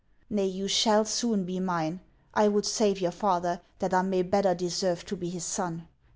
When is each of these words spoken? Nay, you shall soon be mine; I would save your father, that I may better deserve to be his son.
Nay, 0.31 0.47
you 0.47 0.67
shall 0.67 1.05
soon 1.05 1.43
be 1.43 1.59
mine; 1.59 1.99
I 2.33 2.47
would 2.47 2.65
save 2.65 2.99
your 2.99 3.11
father, 3.11 3.61
that 3.77 3.93
I 3.93 4.01
may 4.01 4.23
better 4.23 4.55
deserve 4.55 5.05
to 5.05 5.15
be 5.15 5.29
his 5.29 5.45
son. 5.45 5.87